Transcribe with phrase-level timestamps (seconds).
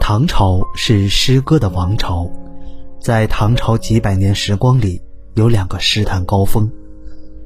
[0.00, 2.30] 唐朝是诗歌的王朝，
[2.98, 5.02] 在唐朝几百年时光里，
[5.34, 6.70] 有两个诗坛高峰，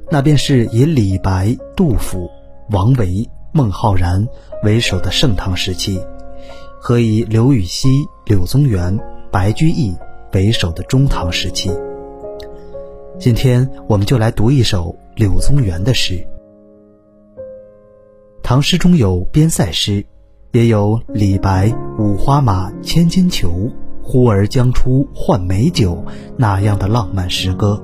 [0.09, 2.29] 那便是以李白、杜甫、
[2.69, 4.25] 王维、孟浩然
[4.63, 6.01] 为首的盛唐时期，
[6.79, 7.89] 和以刘禹锡、
[8.25, 8.97] 柳宗元、
[9.29, 9.93] 白居易
[10.31, 11.69] 为首的中唐时期。
[13.19, 16.25] 今天，我们就来读一首柳宗元的诗。
[18.41, 20.05] 唐诗中有边塞诗。
[20.51, 23.71] 也有李白“五花马，千金裘，
[24.01, 26.03] 呼儿将出换美酒”
[26.35, 27.79] 那样的浪漫诗歌，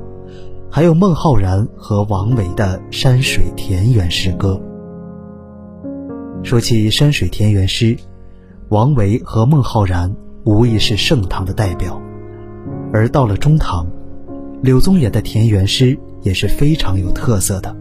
[0.72, 4.60] 还有孟浩然和王维的山水田园诗歌。
[6.42, 7.96] 说起山水田园诗，
[8.70, 10.12] 王维和孟浩然
[10.44, 12.02] 无疑是盛唐的代表，
[12.92, 13.86] 而到了中唐，
[14.66, 17.76] 柳宗元的田园诗也是非常有特色的。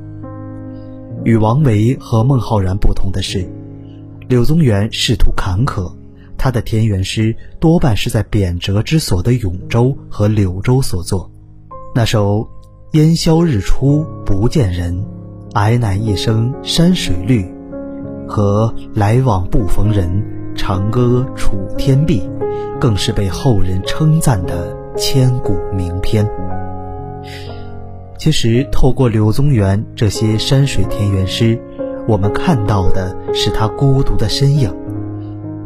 [1.24, 3.48] 与王维和孟浩然不同的是。
[4.28, 5.90] 柳宗元仕途坎坷，
[6.36, 11.30] 他的田园诗多半是在贬谪之所的永州和柳州所作。
[11.94, 12.46] 那首
[12.92, 15.06] “烟消日出不见人，
[15.54, 17.46] 矮乃一声山水绿”
[18.28, 20.22] 和“来往不逢人，
[20.54, 22.22] 长歌楚天碧”，
[22.78, 26.28] 更是被后人称赞的千古名篇。
[28.24, 31.60] 其实，透过柳宗元这些山水田园诗。
[32.08, 34.74] 我们看到的是他孤独的身影，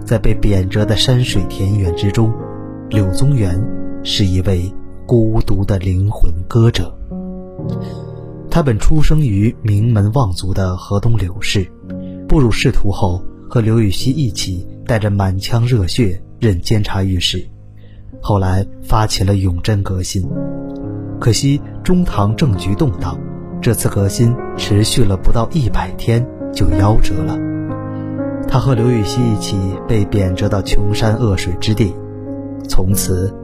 [0.04, 2.32] 在被贬谪的山水田园之中，
[2.90, 3.64] 柳宗元
[4.02, 4.74] 是一位
[5.06, 6.92] 孤独的灵魂歌者。
[8.50, 11.64] 他本出生于名门望族的河东柳氏，
[12.26, 17.48] 步入仕途后，和刘禹锡一起带着满腔热血任监察御史，
[18.20, 20.28] 后来发起了永贞革新。
[21.20, 23.18] 可惜中唐政局动荡。
[23.62, 26.22] 这次革新持续了不到一百天，
[26.52, 27.34] 就夭折了。
[28.46, 29.56] 他和刘禹锡一起
[29.88, 31.94] 被贬谪到穷山恶水之地，
[32.68, 33.34] 从此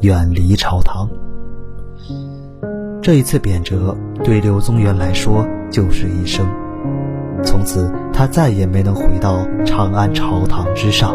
[0.00, 1.08] 远离朝堂。
[3.00, 6.44] 这一次贬谪对柳宗元来说就是一生，
[7.44, 11.14] 从此他再也没能回到长安朝堂之上，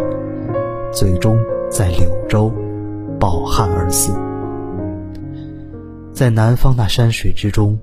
[0.93, 1.37] 最终
[1.69, 2.49] 在柳州
[3.19, 4.13] 抱憾而死。
[6.19, 7.79] 在南方那山水之中。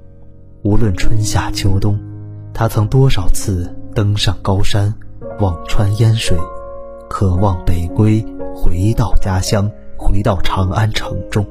[0.62, 1.98] 无论春夏秋冬，
[2.52, 4.92] 他曾多少次登上高山，
[5.41, 6.36] 望穿烟水，
[7.08, 8.22] 渴望北归，
[8.54, 11.47] 回到家乡，回到长安城中。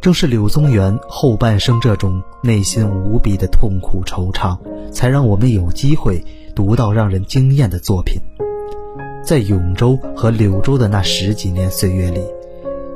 [0.00, 4.56] 正是柳宗元后半生这种内心无比的痛苦惆怅，
[4.90, 8.18] 才让我们有机会读到让人惊艳的作品。
[9.22, 12.24] 在永州和柳州的那十几年岁月里，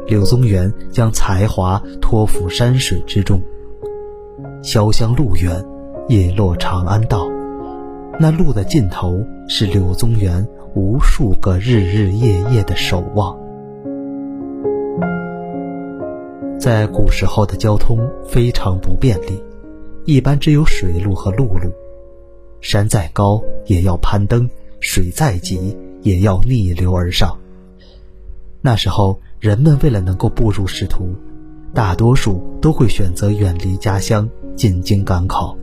[0.07, 3.41] 柳宗元将才华托付山水之中。
[4.63, 5.65] 潇湘路远，
[6.09, 7.27] 叶落长安道。
[8.19, 13.37] 那路的尽头是柳宗元无数个日日夜夜的守望。
[16.59, 19.43] 在古时候的交通非常不便利，
[20.05, 21.71] 一般只有水路和陆路。
[22.61, 24.49] 山再高也要攀登，
[24.81, 27.37] 水再急也要逆流而上。
[28.67, 31.15] 那时候，人们为了能够步入仕途，
[31.75, 34.27] 大多数都会选择远离家乡。
[34.57, 35.55] 进京赶考，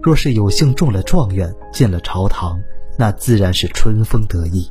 [0.00, 2.60] 若是有幸中了状元，进了朝堂，
[2.96, 4.70] 那自然是春风得意。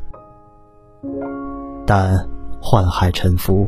[1.85, 2.29] 但
[2.61, 3.67] 宦海沉浮，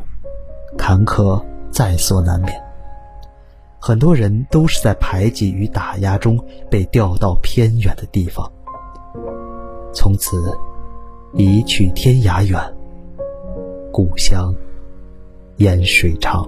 [0.77, 2.63] 坎坷在所难免。
[3.79, 6.39] 很多人都是在排挤与打压中
[6.71, 8.49] 被调到偏远的地方，
[9.93, 10.37] 从此
[11.33, 12.74] 一去天涯远，
[13.95, 14.53] 故乡
[15.59, 16.45] 烟水长。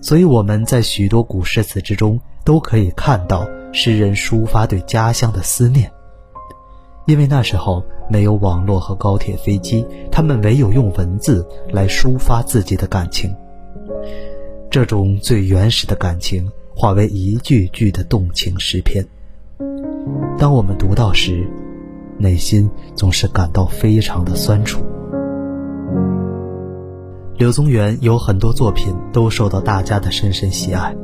[0.00, 5.92] 所以我们在许多古诗词之中都可以看到诗人抒发对家乡的思念。
[7.04, 13.30] 因为那时候没有网络和高铁飞机，他们唯有用文字来抒发自己的感情。
[14.70, 19.06] 这种最原始的感情化为一句句的动情诗篇。
[20.38, 21.46] 当我们读到时，
[22.16, 24.82] 内心总是感到非常的酸楚。
[27.38, 30.96] 柳宗元有很多作品都受到大家的深深喜爱，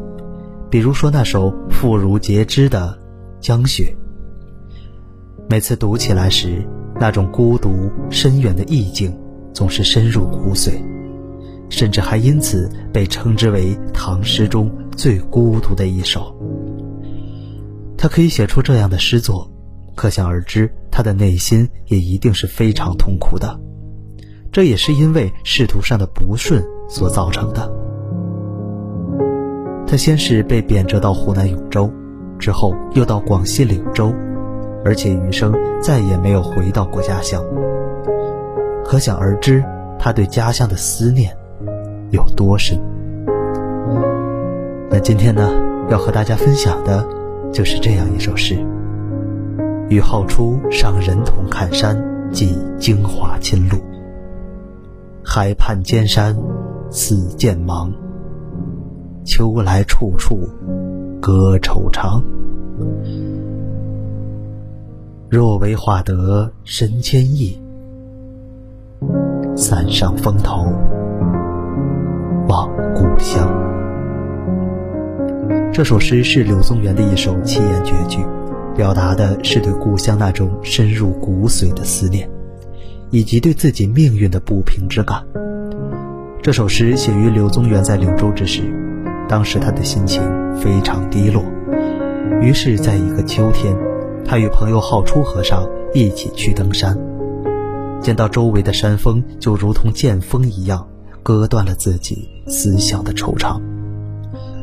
[0.70, 2.99] 比如说那首妇孺皆知的
[3.44, 3.94] 《江雪》。
[5.46, 6.67] 每次读起来时，
[6.99, 9.14] 那种孤独深远的意境
[9.52, 10.81] 总是深入骨髓，
[11.69, 16.35] 甚至还因此被称之为唐诗中最孤独的一首。
[17.99, 19.46] 他可以写出这样的诗作，
[19.94, 23.61] 可想而知，他的内心也一定是非常痛苦的。
[24.52, 27.72] 这也是因为仕途上的不顺所造成的。
[29.87, 31.90] 他先是被贬谪到湖南永州，
[32.38, 34.12] 之后又到广西柳州，
[34.84, 37.43] 而且余生再也没有回到过家乡。
[38.84, 39.64] 可想而知，
[39.99, 41.34] 他对家乡的思念
[42.10, 42.78] 有多深。
[44.90, 45.50] 那今天呢，
[45.88, 47.06] 要和大家分享的，
[47.50, 48.54] 就是这样一首诗
[49.88, 51.96] ：“与号出上人同看山，
[52.31, 53.78] 寄京华亲路。
[55.24, 56.36] 海畔尖山
[56.90, 57.92] 似剑芒，
[59.24, 60.48] 秋来处处
[61.20, 62.22] 歌惆怅。
[65.30, 67.58] 若为画得深千亿，
[69.56, 70.64] 伞上风头
[72.48, 73.48] 望故乡。”
[75.72, 78.18] 这首诗是柳宗元的一首七言绝句，
[78.76, 82.28] 表达的是对故乡那种深入骨髓的思念，
[83.12, 85.23] 以及对自己命运的不平之感。
[86.43, 88.62] 这首诗写于柳宗元在柳州之时，
[89.29, 90.23] 当时他的心情
[90.56, 91.44] 非常低落，
[92.41, 93.76] 于是，在一个秋天，
[94.25, 96.99] 他与朋友浩初和尚一起去登山，
[98.00, 100.88] 见到周围的山峰就如同剑锋一样，
[101.23, 103.61] 割断了自己思想的惆怅。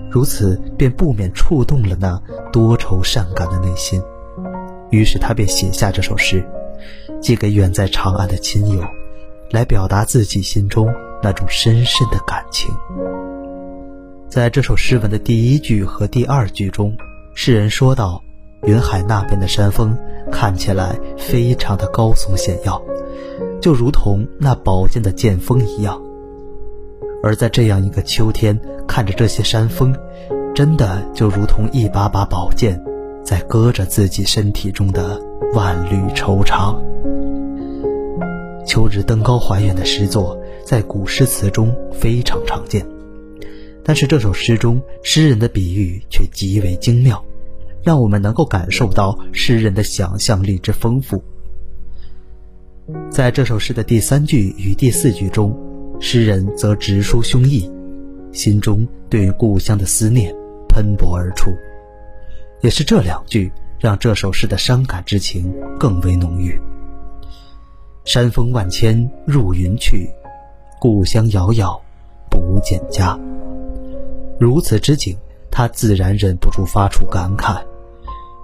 [0.09, 2.19] 如此，便不免触动了那
[2.51, 4.01] 多愁善感的内心。
[4.89, 6.43] 于是他便写下这首诗，
[7.21, 8.83] 寄给远在长安的亲友，
[9.51, 10.87] 来表达自己心中
[11.21, 12.73] 那种深深的感情。
[14.27, 16.95] 在这首诗文的第一句和第二句中，
[17.33, 18.21] 诗人说道
[18.65, 19.97] ：“云海那边的山峰
[20.31, 22.81] 看起来非常的高耸险要，
[23.59, 25.99] 就如同那宝剑的剑锋一样。”
[27.21, 28.57] 而在这样一个秋天，
[28.87, 29.93] 看着这些山峰，
[30.55, 32.81] 真的就如同一把把宝剑，
[33.25, 35.19] 在割着自己身体中的
[35.53, 36.77] 万缕惆怅。
[38.65, 42.85] 秋日登高怀远的诗作，在古诗词中非常常见，
[43.83, 47.23] 但是这首诗中诗人的比喻却极为精妙，
[47.83, 51.23] 让我们能够感受到诗人的想象力之丰富。
[53.09, 55.55] 在这首诗的第三句与第四句中。
[56.01, 57.69] 诗人则直抒胸臆，
[58.31, 60.33] 心中对故乡的思念
[60.69, 61.51] 喷薄而出，
[62.61, 66.57] 也是这两句让这首诗的伤感之情更为浓郁。
[68.09, 70.09] 山峰万千入云去，
[70.79, 71.79] 故乡遥遥
[72.27, 73.15] 不见家。
[74.39, 75.15] 如此之景，
[75.51, 77.61] 他自然忍不住发出感慨。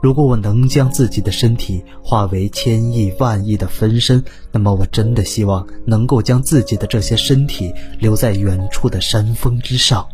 [0.04, 10.08] 如果我能将自己的身体化为千亿万亿的分身，那么我真的希望能够将自己的这些身体留在远处的山峰之上，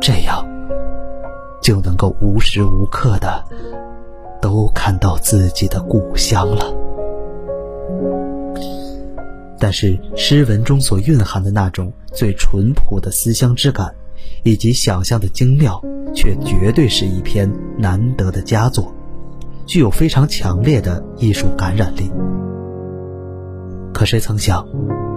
[0.00, 0.42] 这样
[1.60, 3.44] 就能够无时无刻的
[4.40, 6.74] 都看到自己的故乡了。
[9.58, 13.94] 但是诗文中所蕴含的那种最淳朴的思乡之感，
[14.42, 15.82] 以及想象的精妙。
[16.14, 18.94] 却绝对是一篇难得的佳作，
[19.64, 22.10] 具有非常强烈的艺术感染力。
[23.94, 24.62] 可谁曾想，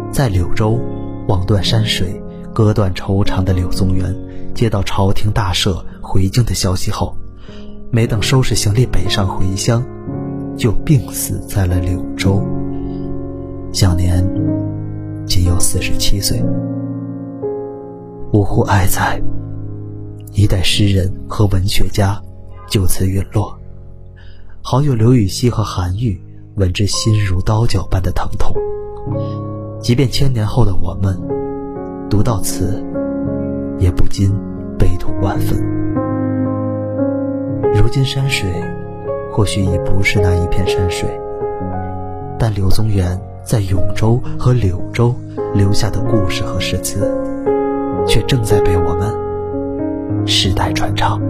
[0.09, 0.79] 在柳州
[1.27, 2.21] 望断山水、
[2.53, 4.15] 割断惆怅的柳宗元，
[4.53, 7.17] 接到朝廷大赦回京的消息后，
[7.91, 9.85] 没等收拾行李北上回乡，
[10.55, 12.41] 就病死在了柳州，
[13.75, 14.25] 享年
[15.27, 16.41] 仅有四十七岁。
[18.31, 19.21] 呜呼哀哉！
[20.31, 22.17] 一代诗人和文学家
[22.69, 23.53] 就此陨落，
[24.61, 26.17] 好友刘禹锡和韩愈
[26.55, 28.55] 闻之心如刀绞般的疼痛。
[29.81, 31.13] 即便千年后的我们
[32.09, 32.81] 读到此，
[33.77, 34.33] 也不禁
[34.79, 35.61] 悲痛万分。
[37.73, 38.49] 如今山水
[39.33, 41.09] 或许已不是那一片山水，
[42.39, 45.15] 但柳宗元在永州和柳州
[45.53, 47.09] 留下的故事和诗词，
[48.07, 50.27] 却正在被我们。
[50.27, 51.21] 世代传唱。